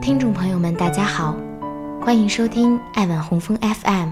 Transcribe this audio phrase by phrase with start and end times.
[0.00, 1.36] 听众朋友们，大家好，
[2.00, 4.08] 欢迎收听爱晚红枫 FM，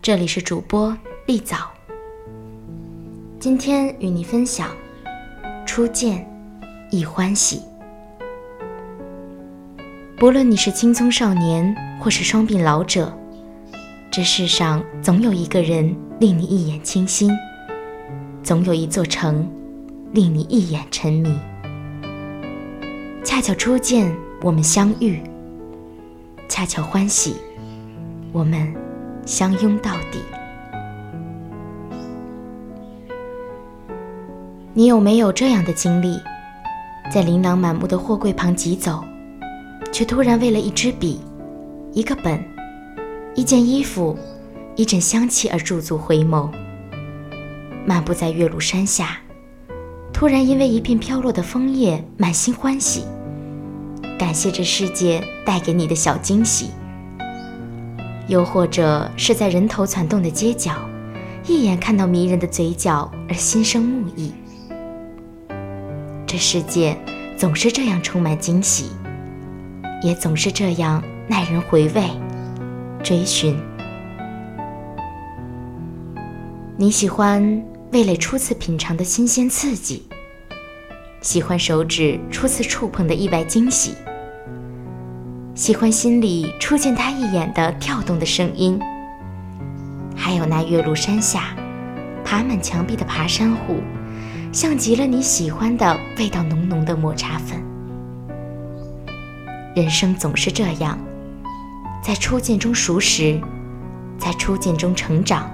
[0.00, 0.96] 这里是主播
[1.26, 1.70] 丽早。
[3.38, 4.68] 今天与你分享
[5.66, 6.26] 初见
[6.90, 7.60] 亦欢喜。
[10.16, 13.12] 不论你是青葱少年，或是双鬓老者，
[14.10, 17.30] 这世上总有一个人令你一眼倾心，
[18.42, 19.46] 总有一座城
[20.12, 21.38] 令你一眼沉迷。
[23.22, 24.10] 恰巧初见，
[24.42, 25.22] 我们相遇；
[26.48, 27.36] 恰巧欢喜，
[28.32, 28.74] 我们
[29.24, 30.18] 相拥到底。
[34.74, 36.18] 你有没有这样的经历？
[37.12, 39.04] 在琳琅满目的货柜旁疾走，
[39.92, 41.20] 却突然为了一支笔、
[41.92, 42.42] 一个本、
[43.36, 44.18] 一件衣服、
[44.74, 46.50] 一阵香气而驻足回眸；
[47.86, 49.18] 漫步在岳麓山下。
[50.12, 53.04] 突然因为一片飘落的枫叶，满心欢喜，
[54.18, 56.66] 感谢这世界带给你的小惊喜；
[58.28, 60.72] 又或者是在人头攒动的街角，
[61.46, 64.32] 一眼看到迷人的嘴角而心生慕意。
[66.26, 66.96] 这世界
[67.36, 68.86] 总是这样充满惊喜，
[70.02, 72.04] 也总是这样耐人回味、
[73.02, 73.58] 追寻。
[76.76, 77.62] 你喜欢
[77.92, 80.04] 味蕾初次品尝的新鲜刺激。
[81.22, 83.94] 喜欢手指初次触碰的意外惊喜，
[85.54, 88.78] 喜欢心里初见他一眼的跳动的声音，
[90.16, 91.54] 还有那岳麓山下
[92.24, 93.76] 爬满墙壁的爬山虎，
[94.52, 97.62] 像极了你喜欢的味道浓浓的抹茶粉。
[99.76, 100.98] 人生总是这样，
[102.02, 103.40] 在初见中熟识，
[104.18, 105.48] 在初见中成长。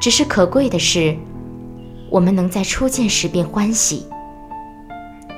[0.00, 1.14] 只是可贵的是，
[2.08, 4.06] 我们能在初见时便欢喜。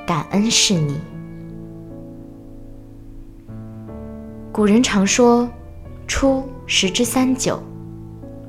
[0.05, 0.99] 感恩是你。
[4.51, 5.49] 古人常说
[6.07, 7.61] ：“初十之三九，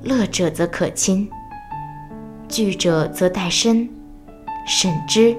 [0.02, 1.28] 乐者则可亲，
[2.48, 3.88] 惧者则待身，
[4.66, 5.36] 审之，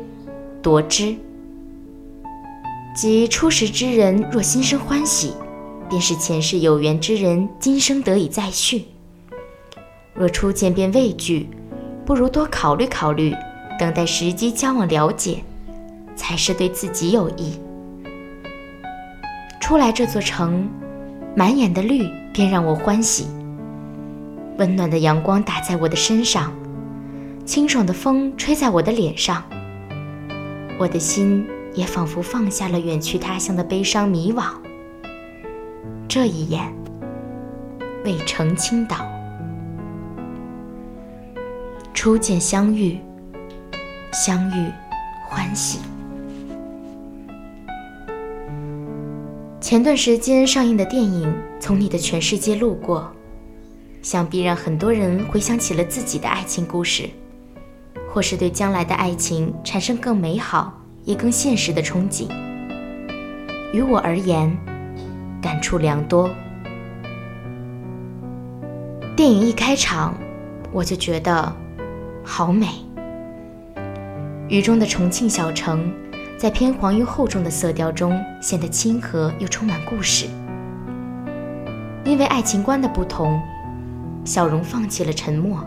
[0.62, 1.16] 夺之。”
[2.96, 5.34] 即初识之人若心生欢喜，
[5.90, 8.86] 便是前世有缘之人，今生得以再续；
[10.14, 11.50] 若初见便畏惧，
[12.06, 13.36] 不如多考虑考虑，
[13.78, 15.44] 等待时机交往了解。
[16.16, 17.60] 才是对自己有益。
[19.60, 20.70] 出来这座城，
[21.36, 23.28] 满眼的绿便让我欢喜。
[24.58, 26.54] 温暖的阳光打在我的身上，
[27.46, 29.44] 清爽的风吹在我的脸上，
[30.80, 34.44] 我的心也仿佛放下了远去他乡的悲伤迷惘。
[36.08, 36.74] 这一眼，
[38.06, 39.06] 渭城倾倒，
[41.94, 42.98] 初见相遇，
[44.14, 44.72] 相遇
[45.28, 45.80] 欢喜。
[49.66, 51.28] 前段时间上映的电影
[51.60, 53.02] 《从你的全世界路过》，
[54.08, 57.10] 想必让很多人回想起了自己的爱情故事，
[58.08, 62.28] 或是对将来的爱情产生更美好也更现实的憧憬。
[63.74, 64.56] 于我而言，
[65.42, 66.30] 感触良多。
[69.16, 70.14] 电影一开场，
[70.72, 71.52] 我就觉得
[72.24, 72.68] 好美。
[74.48, 75.92] 雨中的重庆小城。
[76.38, 80.28] 在偏黄又厚重的色调中，显得亲和又充满故事。
[82.04, 83.42] 因为爱情观的不同，
[84.26, 85.66] 小荣放弃了沉默。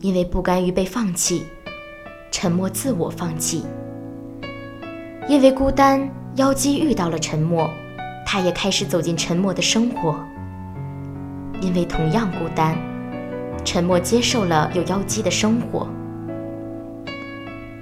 [0.00, 1.44] 因为不甘于被放弃，
[2.30, 3.64] 沉默自我放弃。
[5.26, 6.06] 因为孤单，
[6.36, 7.70] 妖姬遇到了沉默，
[8.26, 10.22] 他也开始走进沉默的生活。
[11.62, 12.76] 因为同样孤单，
[13.64, 15.88] 沉默接受了有妖姬的生活。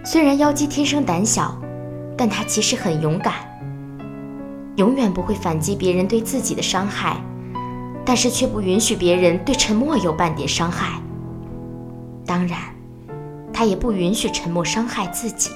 [0.04, 1.56] 虽然妖姬天生胆小，
[2.16, 3.34] 但她其实很勇敢，
[4.76, 7.16] 永远不会反击别人对自己的伤害，
[8.04, 11.00] 但是却不允许别人对沉默有半点伤害。
[12.26, 12.58] 当然，
[13.52, 15.50] 她也不允许沉默伤害自己，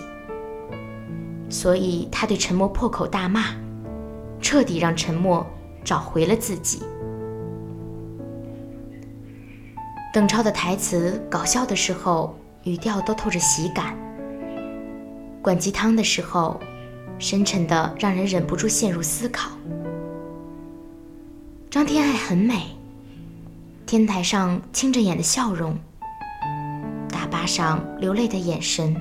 [1.49, 3.47] 所以她对沉默破口大骂，
[4.41, 5.45] 彻底让沉默
[5.83, 6.83] 找回了自己。
[10.13, 14.06] 邓超的台词搞笑的时候，语调都透着喜感。
[15.47, 16.59] 灌鸡汤的时候，
[17.21, 19.53] 深沉的让人忍不住陷入思考。
[21.71, 22.77] 张天爱很美，
[23.87, 25.79] 天台上清着眼的笑容，
[27.09, 28.97] 大巴上流泪的眼神，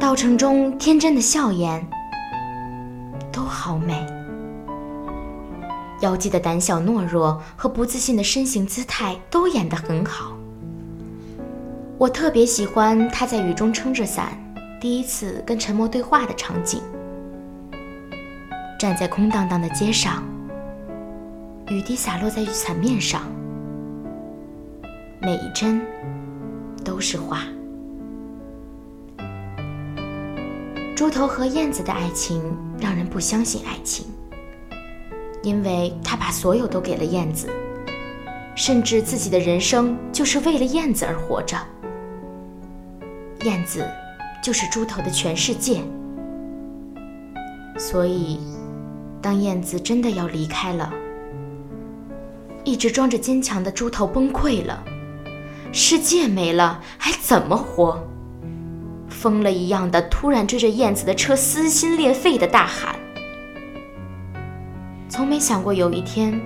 [0.00, 1.86] 稻城中天真的笑颜，
[3.30, 4.04] 都好美。
[6.00, 10.36] 妖姬的胆小懦弱和不自信的身形姿态都演得很好。
[11.96, 14.42] 我特别喜欢她在雨中撑着伞。
[14.78, 16.82] 第一次跟沉默对话的场景，
[18.78, 20.22] 站在空荡荡的街上，
[21.68, 23.22] 雨滴洒落在雨伞面上，
[25.20, 25.80] 每一帧
[26.84, 27.40] 都是画。
[30.94, 32.42] 猪头和燕子的爱情
[32.78, 34.06] 让人不相信爱情，
[35.42, 37.48] 因为他把所有都给了燕子，
[38.54, 41.56] 甚至自己的人生就是为了燕子而活着。
[43.44, 43.88] 燕子
[44.46, 45.82] 就是猪头的全世界，
[47.76, 48.38] 所以
[49.20, 50.88] 当燕子真的要离开了，
[52.62, 54.84] 一直装着坚强的猪头崩溃了，
[55.72, 58.00] 世界没了，还怎么活？
[59.08, 62.94] 疯了一样的，突然追着燕子的车撕心裂肺的大喊，
[65.08, 66.40] 从没想过有一天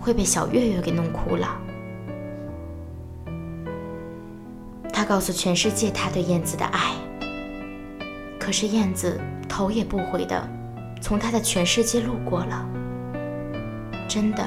[0.00, 1.46] 会被小月月给弄哭了。
[5.06, 6.92] 告诉全世界他对燕子的爱，
[8.40, 10.48] 可是燕子头也不回的
[11.00, 12.66] 从他的全世界路过了，
[14.08, 14.44] 真的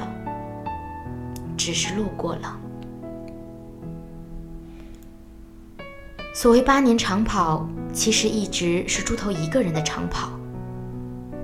[1.56, 2.58] 只是路过了。
[6.34, 10.30] 所谓八年长跑，其实一直是猪头一个人的长跑。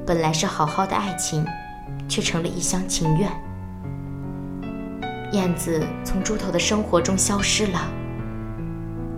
[0.06, 1.44] 本来是好好的爱情，
[2.06, 3.30] 却成了一厢情愿。
[5.32, 7.80] 燕子从猪头的生活中消失了，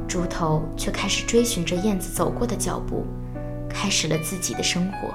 [0.08, 3.05] 猪头却开始追寻着燕子走过的脚步，
[3.69, 5.14] 开始了自己的生活。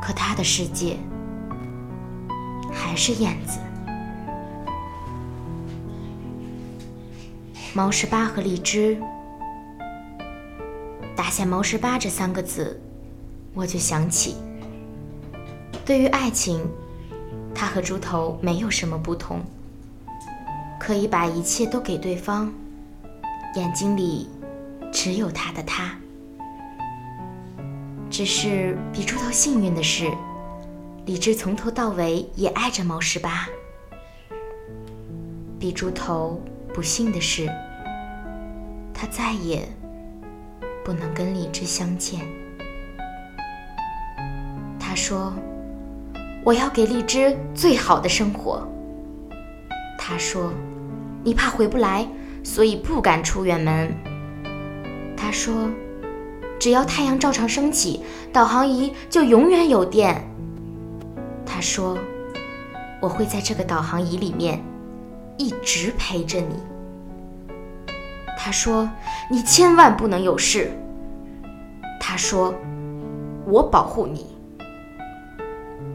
[0.00, 0.96] 可他的世界
[2.72, 3.58] 还是燕子。
[7.74, 8.96] 毛十八和荔枝，
[11.16, 12.80] 打下“毛十八”这三个字，
[13.54, 14.36] 我就想起，
[15.84, 16.66] 对于爱情，
[17.54, 19.40] 他和猪头没有什么不同，
[20.80, 22.52] 可以把一切都给对方，
[23.54, 24.28] 眼睛里
[24.92, 25.96] 只有他的他。
[28.08, 30.10] 只是比猪头幸运的是，
[31.06, 33.48] 荔枝从头到尾也爱着毛十八，
[35.58, 36.40] 比猪头。
[36.72, 37.50] 不幸的是，
[38.94, 39.68] 他再也
[40.84, 42.20] 不能跟荔枝相见。
[44.78, 45.32] 他说
[46.46, 48.64] ：“我要给荔枝最好的生活。”
[49.98, 50.52] 他说
[51.24, 52.06] ：“你怕回不来，
[52.42, 53.94] 所以不敢出远门。”
[55.16, 55.70] 他说
[56.58, 58.02] ：“只要太阳照常升起，
[58.32, 60.22] 导航仪就永远有电。”
[61.46, 61.98] 他说
[63.00, 64.62] ：“我会在这个导航仪里面。”
[65.38, 66.54] 一直陪着你。
[68.38, 68.86] 他说
[69.32, 70.70] ：“你千万不能有事。”
[71.98, 72.54] 他说
[73.48, 74.36] ：“我保护你。”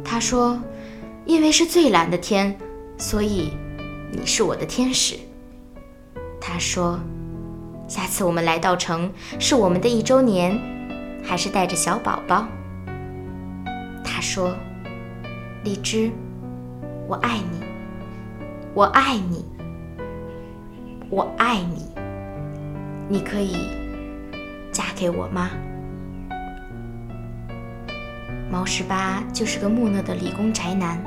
[0.03, 0.59] 他说
[1.25, 2.57] ：“因为是最蓝的天，
[2.97, 3.53] 所以
[4.11, 5.15] 你是我的天使。”
[6.47, 6.99] 他说
[7.89, 10.55] ：“下次我们来到城，是我们的一周年，
[11.23, 12.45] 还是带着小宝宝？”
[14.05, 14.55] 他说
[15.65, 16.11] ：“荔枝，
[17.07, 17.65] 我爱你。”
[18.75, 19.45] 我爱你，
[21.09, 21.89] 我爱你，
[23.07, 23.69] 你可以
[24.71, 25.49] 嫁给我吗？
[28.51, 31.01] 毛十八就是个木讷的理工宅男，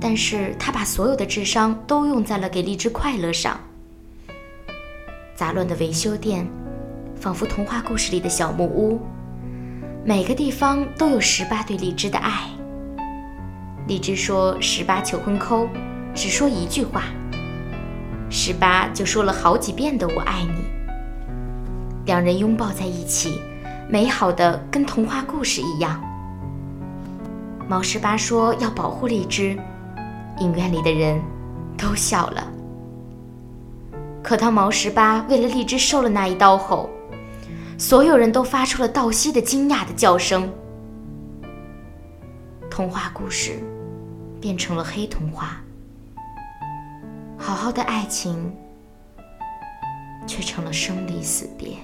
[0.00, 3.60] 但是他把所有的智商都用在了给荔枝快乐上。
[5.36, 6.48] 杂乱的维修店，
[7.14, 8.98] 仿佛童话故事里的小木屋，
[10.02, 12.48] 每个地方都有十八对荔枝的爱。
[13.86, 15.68] 荔枝说：“十八求婚抠。”
[16.14, 17.02] 只说一句话，
[18.30, 20.64] 十八就说了好几遍的“我爱你”。
[22.06, 23.38] 两人拥抱在一起，
[23.90, 26.02] 美好的跟童话故事一样。
[27.68, 29.54] 毛十八说要保护荔枝，
[30.40, 31.20] 影院里的人
[31.76, 32.55] 都笑了。
[34.26, 36.90] 可当毛十八为了荔枝受了那一刀后，
[37.78, 40.52] 所有人都发出了倒吸的惊讶的叫声。
[42.68, 43.62] 童话故事
[44.40, 45.60] 变成了黑童话。
[47.38, 48.52] 好好的爱情，
[50.26, 51.76] 却成了生离死别。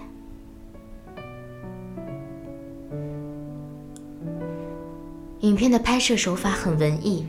[5.42, 7.24] 影片的拍摄手法很文艺，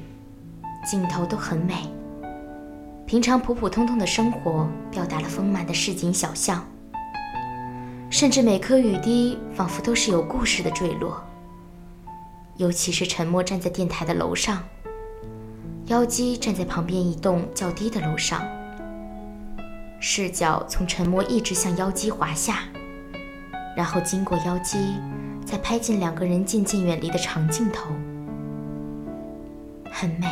[0.84, 1.76] 镜头都很美。
[3.06, 6.66] 平常普普通通的生活，表达了丰满的市井小巷。
[8.10, 11.24] 甚至每颗雨滴，仿佛都是有故事的坠落。
[12.58, 14.64] 尤其是沉默站在电台的楼上。
[15.88, 18.42] 妖姬站在旁边一栋较低的楼上，
[20.00, 22.60] 视角从沉默一直向妖姬滑下，
[23.76, 24.96] 然后经过妖姬，
[25.46, 27.90] 再拍进两个人渐渐远离的长镜头，
[29.92, 30.28] 很美。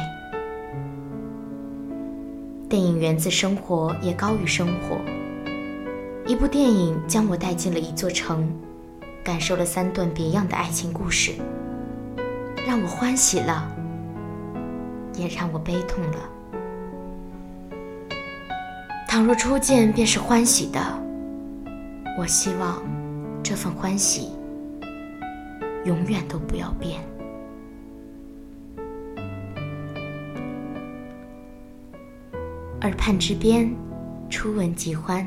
[2.72, 4.98] 电影源自生活，也高于生活。
[6.26, 8.50] 一部电影将我带进了一座城，
[9.22, 11.34] 感受了三段别样的爱情故事，
[12.66, 13.70] 让我欢喜了，
[15.18, 17.78] 也让我悲痛了。
[19.06, 20.80] 倘若初见便是欢喜的，
[22.18, 22.82] 我希望
[23.44, 24.30] 这份欢喜
[25.84, 27.02] 永远都不要变。
[32.82, 33.72] 耳畔之边，
[34.28, 35.24] 初闻即欢；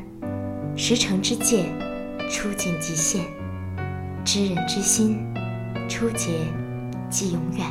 [0.74, 1.66] 十城之界，
[2.28, 3.24] 初见即现。
[4.24, 5.24] 知人之心，
[5.88, 6.32] 初结
[7.08, 7.64] 即永远。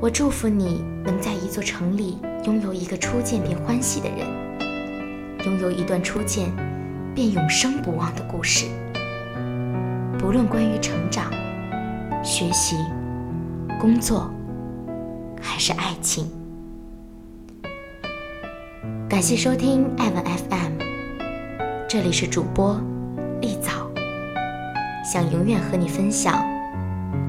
[0.00, 4.26] 我祝福你能在一座城里拥有一个初见便欢喜的人，
[5.44, 6.50] 拥有一段初见
[7.14, 8.66] 便永生不忘的故事。
[10.18, 11.30] 不论关于成长、
[12.24, 12.74] 学习、
[13.78, 14.28] 工作，
[15.40, 16.39] 还是爱情。
[19.10, 20.78] 感谢收听爱文 FM，
[21.88, 22.80] 这里是主播
[23.40, 23.90] 丽早。
[25.04, 26.34] 想永远和你分享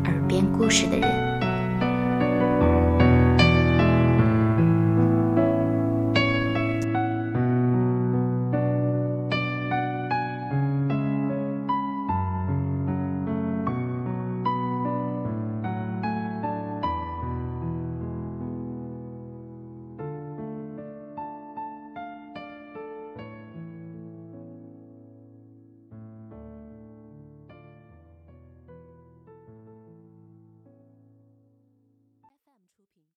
[0.05, 1.30] 耳边故事的人。